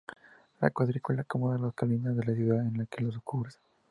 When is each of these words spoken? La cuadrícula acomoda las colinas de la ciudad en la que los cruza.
La 0.61 0.71
cuadrícula 0.71 1.21
acomoda 1.21 1.59
las 1.59 1.75
colinas 1.75 2.17
de 2.17 2.23
la 2.25 2.33
ciudad 2.33 2.65
en 2.67 2.75
la 2.75 2.87
que 2.87 3.03
los 3.03 3.21
cruza. 3.23 3.59